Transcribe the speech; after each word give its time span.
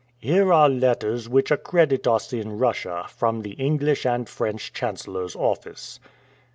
"Here 0.17 0.51
are 0.51 0.67
letters 0.67 1.29
which 1.29 1.51
accredit 1.51 2.07
us 2.07 2.33
in 2.33 2.57
Russia, 2.57 3.05
from 3.07 3.41
the 3.43 3.51
English 3.51 4.03
and 4.03 4.27
French 4.27 4.73
chancellor's 4.73 5.35
office." 5.35 5.99